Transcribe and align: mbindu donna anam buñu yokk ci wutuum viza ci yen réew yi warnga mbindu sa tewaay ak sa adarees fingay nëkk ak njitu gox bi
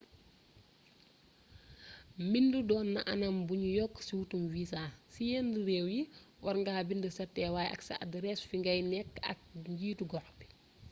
mbindu 2.25 2.59
donna 2.69 2.99
anam 3.13 3.35
buñu 3.47 3.69
yokk 3.79 3.95
ci 4.05 4.11
wutuum 4.17 4.45
viza 4.55 4.83
ci 5.11 5.19
yen 5.31 5.49
réew 5.67 5.85
yi 5.95 6.01
warnga 6.45 6.71
mbindu 6.85 7.07
sa 7.17 7.23
tewaay 7.35 7.67
ak 7.73 7.81
sa 7.87 7.93
adarees 8.03 8.41
fingay 8.49 8.79
nëkk 8.91 9.13
ak 9.31 9.39
njitu 9.71 10.03
gox 10.11 10.25
bi 10.37 10.45